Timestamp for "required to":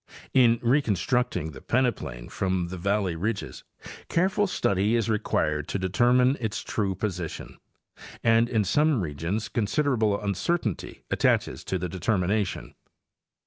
5.11-5.77